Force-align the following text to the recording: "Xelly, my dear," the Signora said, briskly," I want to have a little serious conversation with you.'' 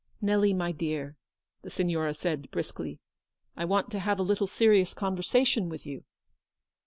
"Xelly, 0.23 0.51
my 0.55 0.71
dear," 0.71 1.15
the 1.61 1.69
Signora 1.69 2.15
said, 2.15 2.49
briskly," 2.49 2.99
I 3.55 3.65
want 3.65 3.91
to 3.91 3.99
have 3.99 4.17
a 4.17 4.23
little 4.23 4.47
serious 4.47 4.95
conversation 4.95 5.69
with 5.69 5.85
you.'' 5.85 6.05